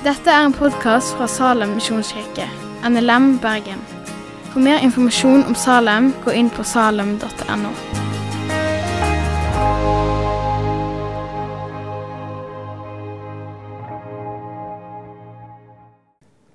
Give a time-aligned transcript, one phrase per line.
[0.00, 2.46] Dette er en podkast fra Salem misjonskirke,
[2.88, 3.82] NLM Bergen.
[4.48, 7.72] For mer informasjon om Salem, gå inn på salem.no.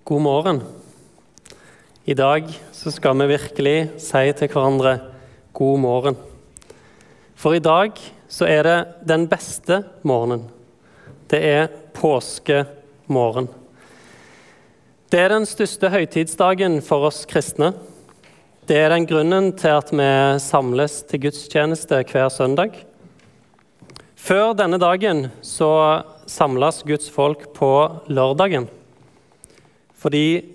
[0.09, 0.64] God morgen.
[2.09, 4.96] I dag så skal vi virkelig si til hverandre
[5.54, 6.18] god morgen.
[7.38, 7.93] For i dag
[8.25, 10.50] så er det den beste morgenen.
[11.30, 12.82] Det er påskemorgen.
[15.11, 17.73] Det er den største høytidsdagen for oss kristne.
[18.65, 20.07] Det er den grunnen til at vi
[20.41, 22.79] samles til gudstjeneste hver søndag.
[24.18, 25.69] Før denne dagen så
[26.25, 27.69] samles Guds folk på
[28.09, 28.65] lørdagen.
[29.93, 30.50] Fordi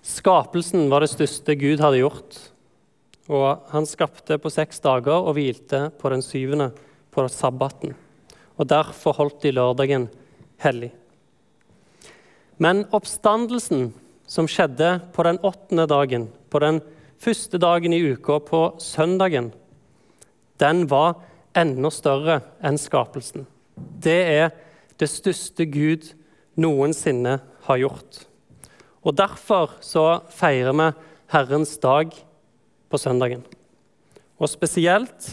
[0.00, 2.40] skapelsen var det største Gud hadde gjort.
[3.28, 6.70] Og han skapte på seks dager og hvilte på den syvende,
[7.12, 7.92] på sabbaten.
[8.56, 10.08] Og derfor holdt de lørdagen
[10.64, 10.94] hellig.
[12.62, 13.88] Men oppstandelsen
[14.30, 16.78] som skjedde på den åttende dagen, på den
[17.18, 19.50] første dagen i uka, på søndagen,
[20.62, 21.16] den var
[21.58, 23.48] enda større enn skapelsen.
[23.74, 24.52] Det er
[25.00, 26.12] det største Gud
[26.54, 28.22] noensinne har gjort.
[29.02, 30.88] Og Derfor så feirer vi
[31.34, 32.14] Herrens dag
[32.92, 33.42] på søndagen.
[34.38, 35.32] Og spesielt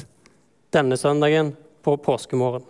[0.74, 1.54] denne søndagen
[1.86, 2.66] på påskemorgen.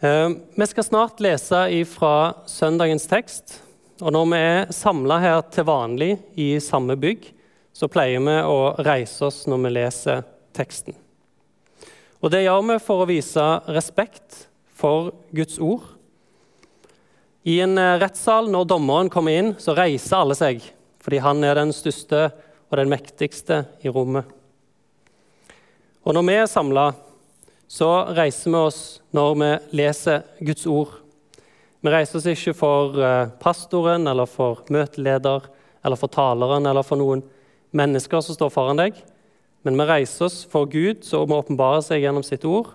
[0.00, 3.56] Vi skal snart lese fra søndagens tekst.
[3.98, 7.24] Og når vi er samla her til vanlig i samme bygg,
[7.74, 10.22] så pleier vi å reise oss når vi leser
[10.54, 10.94] teksten.
[12.22, 14.44] Og det gjør vi for å vise respekt
[14.78, 15.82] for Guds ord.
[17.42, 20.62] I en eh, rettssal, når dommeren kommer inn, så reiser alle seg,
[21.02, 22.28] fordi han er den største
[22.68, 24.26] og den mektigste i rommet.
[26.06, 26.90] Og når vi er samla,
[27.68, 28.80] så reiser vi oss
[29.14, 29.50] når vi
[29.82, 30.94] leser Guds ord.
[31.84, 35.44] Vi reiser oss ikke for eh, pastoren eller for møteleder
[35.84, 37.22] eller for taleren eller for noen
[37.76, 38.96] mennesker som står foran deg,
[39.62, 42.72] men vi reiser oss for Gud, som åpenbarer seg gjennom sitt ord,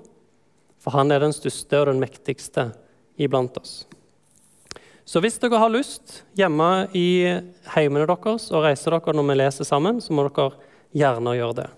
[0.78, 2.70] for han er den største og den mektigste
[3.18, 3.84] iblant oss.
[5.04, 7.28] Så hvis dere har lyst hjemme i
[7.74, 10.54] heimene deres og reiser dere når vi leser sammen, så må dere
[10.96, 11.72] gjerne gjøre det.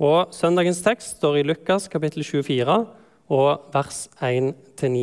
[0.00, 2.76] Og Søndagens tekst står i Lukas kapittel 24
[3.36, 5.02] og vers 1-9.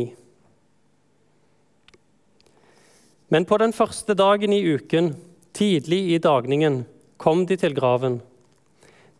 [3.30, 5.12] Men på den første dagen i uken,
[5.54, 6.82] tidlig i dagningen,
[7.14, 8.18] kom de til graven.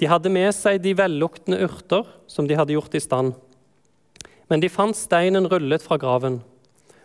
[0.03, 3.37] De hadde med seg de velluktende urter som de hadde gjort i stand.
[4.51, 6.43] Men de fant steinen rullet fra graven.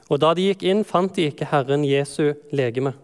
[0.10, 2.98] Og da de gikk inn, fant de ikke Herren Jesu legeme.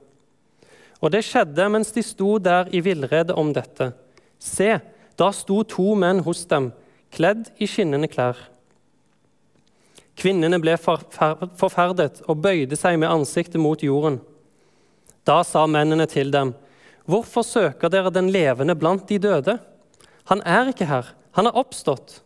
[0.97, 3.93] Og det skjedde mens de sto der i villrede om dette.
[4.41, 4.79] Se,
[5.19, 6.71] da sto to menn hos dem,
[7.11, 8.37] kledd i skinnende klær.
[10.19, 14.19] Kvinnene ble forferdet og bøyde seg med ansiktet mot jorden.
[15.27, 16.55] Da sa mennene til dem,
[17.07, 19.59] 'Hvorfor søker dere den levende blant de døde?'
[20.25, 22.21] 'Han er ikke her, han er oppstått.'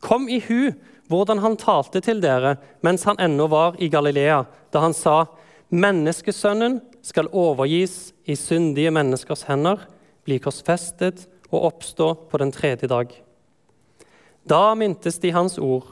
[0.00, 0.72] Kom i hu
[1.08, 5.26] hvordan han talte til dere mens han ennå var i Galilea, da han sa,
[5.70, 9.86] 'Menneskesønnen skal overgis i syndige menneskers hender,
[10.24, 13.12] bli korsfestet og oppstå på den tredje dag.
[14.46, 15.88] Da mintes de hans ord,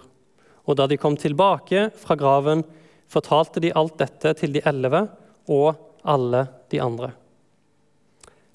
[0.64, 2.64] og da de kom tilbake fra graven,
[3.10, 5.04] fortalte de alt dette til de elleve
[5.50, 7.12] og alle de andre.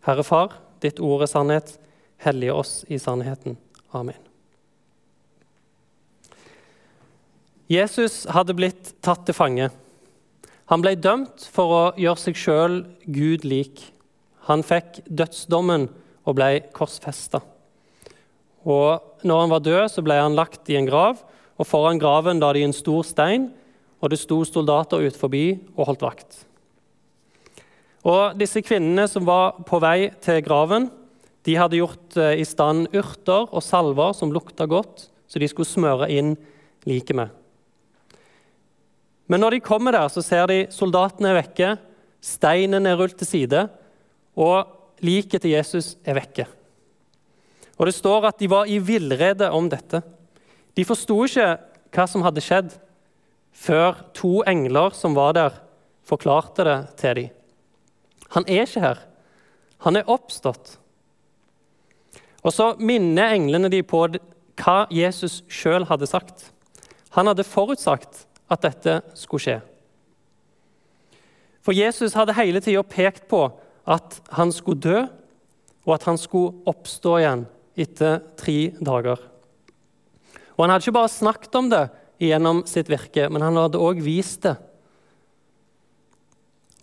[0.08, 1.76] Herre Far, ditt ord er sannhet.
[2.20, 3.58] Hellige oss i sannheten.
[3.96, 4.18] Amen.
[7.70, 9.70] Jesus hadde blitt tatt til fange.
[10.74, 13.84] Han ble dømt for å gjøre seg sjøl Gud lik.
[14.50, 15.88] Han fikk dødsdommen
[16.30, 17.42] og ble korsfesta.
[18.70, 21.24] Og når han var død, så ble han lagt i en grav,
[21.60, 23.50] og foran graven la de en stor stein,
[24.00, 26.38] og det sto soldater ut forbi og holdt vakt.
[28.08, 30.88] Og Disse kvinnene som var på vei til graven,
[31.48, 35.68] de hadde gjort eh, i stand urter og salver som lukta godt, så de skulle
[35.68, 36.36] smøre inn
[36.88, 37.36] liket med.
[39.30, 41.74] Men når de kommer der, så ser de soldatene er vekke,
[42.24, 43.68] steinen er rullet til side,
[44.40, 46.46] og liket til Jesus er vekke.
[47.80, 50.02] Og Det står at de var i villrede om dette.
[50.76, 51.58] De forsto ikke
[51.96, 52.74] hva som hadde skjedd,
[53.56, 55.56] før to engler som var der,
[56.06, 57.30] forklarte det til dem.
[58.36, 59.00] Han er ikke her.
[59.86, 60.78] Han er oppstått.
[62.44, 64.06] Og så minner englene de på
[64.60, 66.52] hva Jesus sjøl hadde sagt.
[67.16, 69.58] Han hadde forutsagt at dette skulle skje.
[71.66, 73.48] For Jesus hadde hele tida pekt på
[73.90, 75.02] at han skulle dø,
[75.88, 77.46] og at han skulle oppstå igjen
[77.80, 79.22] etter tre dager.
[80.58, 81.86] Og Han hadde ikke bare snakket om det
[82.20, 84.58] gjennom sitt virke, men han hadde òg vist det.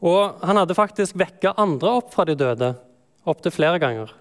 [0.00, 2.72] Og han hadde faktisk vekka andre opp fra de døde
[3.28, 4.12] opptil flere ganger.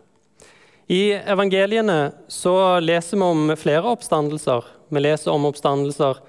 [0.91, 4.67] I evangeliene så leser vi om flere oppstandelser.
[4.91, 6.19] Vi leser om oppstandelser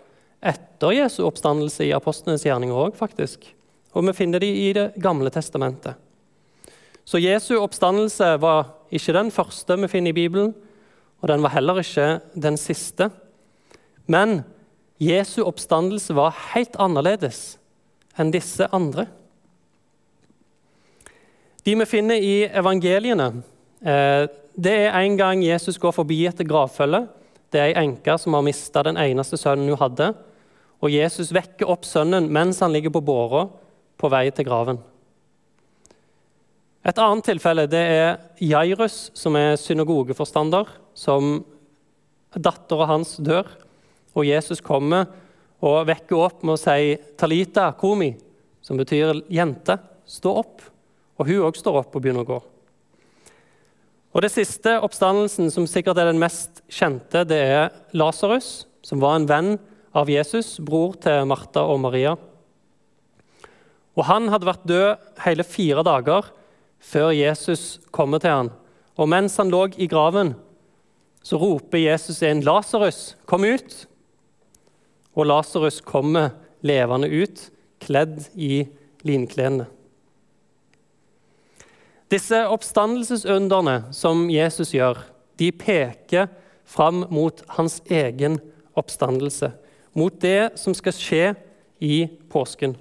[0.46, 3.44] etter Jesu oppstandelse i apostlenes gjerninger òg, faktisk.
[3.96, 5.96] Og vi finner de i Det gamle testamentet.
[7.06, 10.54] Så Jesu oppstandelse var ikke den første vi finner i Bibelen,
[11.22, 13.10] og den var heller ikke den siste.
[14.10, 14.40] Men
[14.98, 17.58] Jesu oppstandelse var helt annerledes
[18.18, 19.06] enn disse andre.
[21.66, 23.42] De vi finner i evangeliene,
[23.82, 24.26] eh,
[24.56, 27.06] det er en gang Jesus går forbi et gravfølge.
[27.52, 30.14] Det er ei enke som har mista den eneste sønnen hun hadde.
[30.82, 33.46] Og Jesus vekker opp sønnen mens han ligger på båra
[33.98, 34.80] på vei til graven.
[36.86, 41.40] Et annet tilfelle det er Jairus, som er synagogeforstander, som
[42.30, 43.48] dattera hans dør.
[44.14, 45.08] Og Jesus kommer
[45.66, 48.14] og vekker opp med å si 'Talita komi',
[48.62, 50.70] som betyr 'jente, stå opp'.
[51.18, 52.42] Og hun òg står opp og begynner å gå.
[54.14, 59.16] Og Det siste oppstandelsen, som sikkert er den mest kjente, det er Lasarus, som var
[59.16, 59.58] en venn
[59.92, 62.16] av Jesus, bror til Martha og Maria.
[63.96, 66.24] Og Han hadde vært død hele fire dager
[66.80, 68.50] før Jesus kommer til ham.
[68.96, 70.34] Og mens han lå i graven,
[71.22, 73.86] så roper Jesus inn 'Lasarus, kom ut!'
[75.16, 76.30] Og Lasarus kommer
[76.62, 77.50] levende ut,
[77.80, 78.66] kledd i
[79.02, 79.66] linklærne.
[82.10, 85.00] Disse oppstandelsesunderne som Jesus gjør,
[85.38, 86.28] de peker
[86.64, 88.38] fram mot hans egen
[88.78, 89.50] oppstandelse.
[89.96, 91.24] Mot det som skal skje
[91.82, 92.76] i påsken.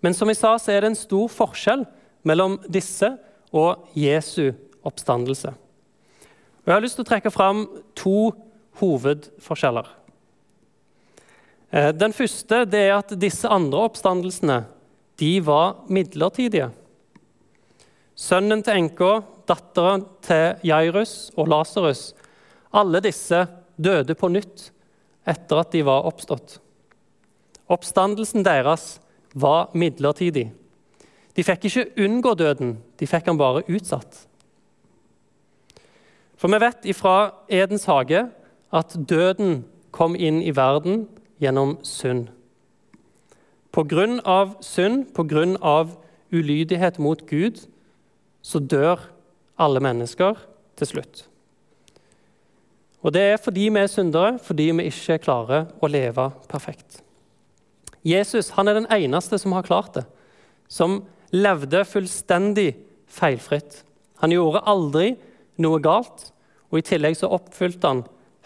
[0.00, 1.84] Men som vi sa, så er det en stor forskjell
[2.24, 3.12] mellom disse
[3.54, 4.52] og Jesu
[4.84, 5.52] oppstandelse.
[6.64, 7.66] Og Jeg har lyst til å trekke fram
[7.96, 8.32] to
[8.80, 9.88] hovedforskjeller.
[11.70, 14.64] Eh, den første er at disse andre oppstandelsene
[15.20, 16.70] de var midlertidige.
[18.14, 19.12] Sønnen til enka,
[19.46, 22.12] datteren til Jairus og Lasarus.
[22.74, 23.44] Alle disse
[23.76, 24.70] døde på nytt
[25.26, 26.58] etter at de var oppstått.
[27.70, 28.98] Oppstandelsen deres
[29.34, 30.50] var midlertidig.
[31.34, 34.24] De fikk ikke unngå døden, de fikk han bare utsatt.
[36.38, 37.16] For vi vet ifra
[37.48, 38.26] Edens hage
[38.74, 39.64] at døden
[39.94, 41.06] kom inn i verden
[41.42, 42.28] gjennom synd.
[43.74, 45.96] På grunn av synd, på grunn av
[46.34, 47.64] ulydighet mot Gud,
[48.42, 49.00] så dør
[49.58, 50.38] alle mennesker
[50.78, 51.24] til slutt.
[53.04, 57.02] Og Det er fordi vi er syndere, fordi vi ikke klarer å leve perfekt.
[58.04, 60.04] Jesus han er den eneste som har klart det,
[60.68, 61.02] som
[61.34, 62.70] levde fullstendig
[63.10, 63.82] feilfritt.
[64.22, 65.14] Han gjorde aldri
[65.62, 66.30] noe galt,
[66.70, 68.04] og i tillegg så oppfylte han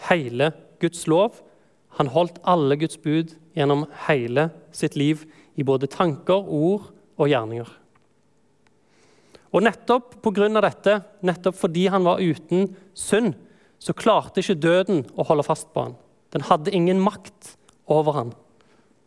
[0.09, 0.51] hele
[0.81, 1.41] Guds lov.
[1.99, 5.25] Han holdt alle Guds bud gjennom hele sitt liv,
[5.59, 6.85] i både tanker, ord
[7.19, 7.67] og gjerninger.
[9.49, 10.47] Og nettopp pga.
[10.61, 13.33] dette, nettopp fordi han var uten synd,
[13.79, 15.97] så klarte ikke døden å holde fast på han.
[16.31, 17.57] Den hadde ingen makt
[17.87, 18.33] over han.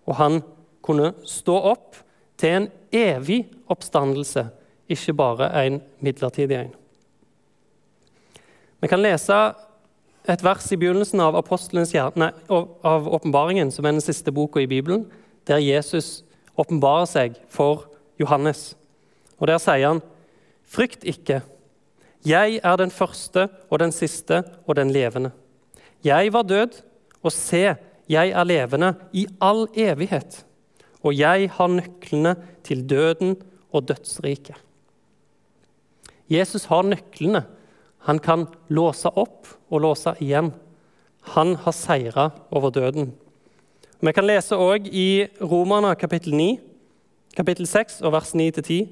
[0.09, 0.43] Og han
[0.83, 1.97] kunne stå opp
[2.43, 4.49] til en evig oppstandelse,
[4.91, 6.73] ikke bare en midlertidig en.
[8.83, 9.37] Vi kan lese
[10.29, 15.07] et vers i begynnelsen av, av åpenbaringen, som er den siste boka i Bibelen,
[15.47, 16.25] der Jesus
[16.59, 17.87] åpenbarer seg for
[18.21, 18.73] Johannes.
[19.39, 20.03] Og Der sier han
[20.73, 21.43] Frykt ikke.
[22.25, 25.33] Jeg er den første og den siste og den levende.
[26.05, 26.79] Jeg var død,
[27.23, 27.75] og se,
[28.09, 30.45] jeg er levende i all evighet.
[31.03, 33.37] Og jeg har nøklene til døden
[33.73, 34.57] og dødsriket.
[36.31, 37.45] Jesus har nøklene.
[38.07, 40.53] Han kan låse opp og låse igjen.
[41.35, 43.13] Han har seira over døden.
[44.03, 46.57] Vi kan lese òg i Romerne kapittel 9,
[47.37, 48.89] kapittel 6 og vers 9-10.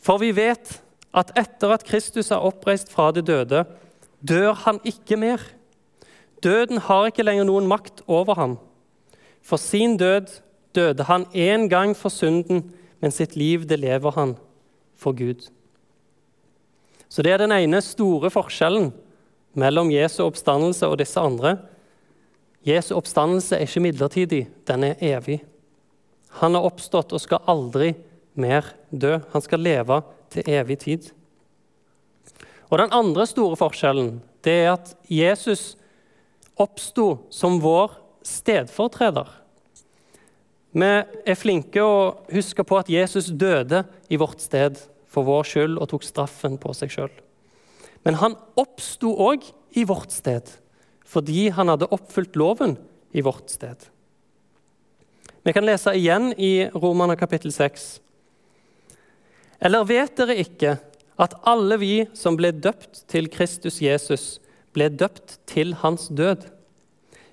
[0.00, 0.78] For vi vet
[1.12, 3.66] at etter at Kristus er oppreist fra de døde,
[4.24, 5.42] dør han ikke mer.
[6.42, 8.56] Døden har ikke lenger noen makt over ham.
[9.42, 10.30] For sin død
[10.76, 12.64] døde han én gang for synden,
[13.00, 14.36] men sitt liv det lever han
[14.98, 15.46] for Gud.
[17.08, 18.90] Så det er den ene store forskjellen
[19.58, 21.56] mellom Jesu oppstandelse og disse andre.
[22.66, 25.40] Jesu oppstandelse er ikke midlertidig, den er evig.
[26.42, 27.94] Han har oppstått og skal aldri
[28.38, 29.16] mer dø.
[29.32, 31.10] Han skal leve til evig tid.
[32.68, 35.76] Og Den andre store forskjellen det er at Jesus
[36.58, 37.96] oppsto som vår
[38.26, 39.26] stedfortreder.
[40.76, 44.76] Vi er flinke å huske på at Jesus døde i vårt sted
[45.08, 47.12] for vår skyld og tok straffen på seg sjøl.
[48.04, 49.46] Men han oppsto òg
[49.76, 50.50] i vårt sted
[51.08, 52.74] fordi han hadde oppfylt loven
[53.16, 53.80] i vårt sted.
[55.40, 57.86] Vi kan lese igjen i Romerne kapittel 6.
[59.64, 60.74] Eller vet dere ikke
[61.18, 64.36] at alle vi som ble døpt til Kristus Jesus,
[64.76, 66.44] ble døpt til hans død?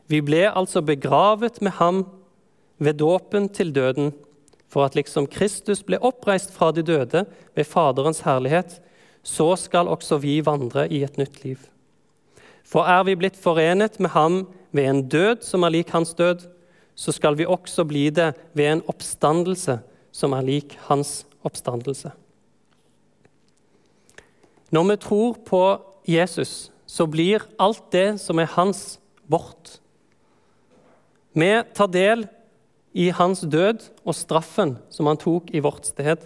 [0.08, 2.06] Vi ble altså begravet med ham
[2.78, 4.14] ved dåpen til døden,
[4.68, 8.82] for at liksom Kristus ble oppreist fra de døde ved Faderens herlighet,
[9.24, 11.58] så skal også vi vandre i et nytt liv.
[12.66, 14.44] For er vi blitt forenet med ham
[14.76, 16.44] ved en død som er lik hans død,
[16.96, 19.80] så skal vi også bli det ved en oppstandelse
[20.16, 22.12] som er lik hans oppstandelse.
[24.72, 25.64] Når vi tror på
[26.08, 29.80] Jesus, så blir alt det som er hans, vårt.
[31.34, 32.28] Vi tar del
[32.96, 36.22] i hans død og straffen som han tok i vårt sted.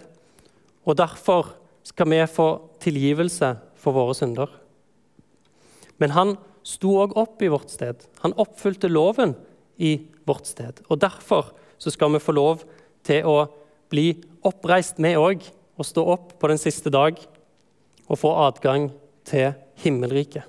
[0.86, 2.48] Og derfor skal vi få
[2.82, 4.50] tilgivelse for våre synder.
[5.98, 8.04] Men han sto òg opp i vårt sted.
[8.22, 9.34] Han oppfylte loven
[9.80, 9.96] i
[10.28, 10.82] vårt sted.
[10.88, 11.50] Og Derfor
[11.80, 12.62] skal vi få lov
[13.02, 13.48] til å
[13.90, 14.12] bli
[14.46, 15.42] oppreist, vi òg,
[15.80, 17.16] og stå opp på den siste dag
[18.06, 18.90] og få adgang
[19.24, 20.44] til himmelriket.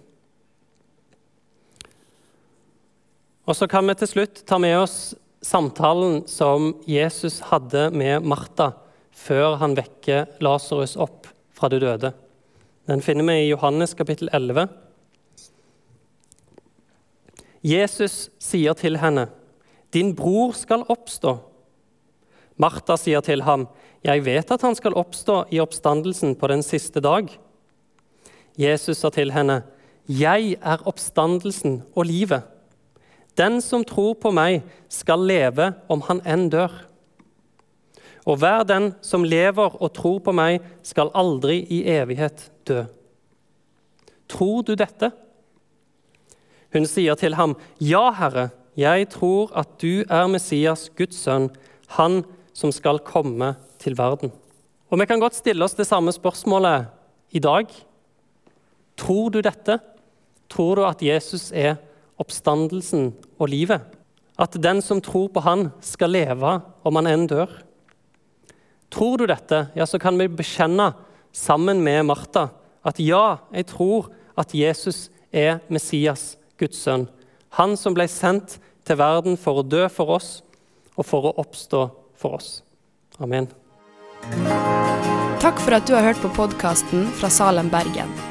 [3.47, 8.71] Og så kan vi til slutt ta med oss samtalen som Jesus hadde med Martha
[9.11, 12.13] før han vekker Lasarus opp fra de døde.
[12.89, 14.67] Den finner vi i Johannes kapittel 11.
[17.61, 19.27] Jesus sier til henne,
[19.93, 21.37] 'Din bror skal oppstå.'
[22.57, 23.67] Martha sier til ham,
[24.03, 27.29] 'Jeg vet at han skal oppstå i oppstandelsen på den siste dag.'
[28.57, 29.63] Jesus sa til henne,
[30.07, 32.60] 'Jeg er oppstandelsen og livet.'
[33.37, 34.61] Den som tror på meg,
[34.91, 36.73] skal leve om han enn dør.
[38.27, 42.83] Og hver den som lever og tror på meg, skal aldri i evighet dø.
[44.31, 45.11] Tror du dette?
[46.71, 51.49] Hun sier til ham, Ja, Herre, jeg tror at du er Messias, Guds sønn,
[51.97, 52.21] han
[52.55, 54.31] som skal komme til verden.
[54.91, 56.87] Og Vi kan godt stille oss det samme spørsmålet
[57.31, 57.67] i dag.
[58.97, 59.79] Tror du dette?
[60.49, 61.79] Tror du at Jesus er
[62.21, 63.83] oppstandelsen og livet.
[64.41, 67.51] At den som tror på Han, skal leve om han enn dør.
[68.91, 70.91] Tror du dette, ja, så kan vi bekjenne
[71.31, 72.49] sammen med Martha
[72.83, 74.09] at ja, jeg tror
[74.39, 77.07] at Jesus er Messias, Guds sønn.
[77.59, 80.41] Han som ble sendt til verden for å dø for oss
[80.97, 81.85] og for å oppstå
[82.19, 82.61] for oss.
[83.21, 83.49] Amen.
[85.41, 88.30] Takk for at du har hørt på podkasten fra Salem, Bergen.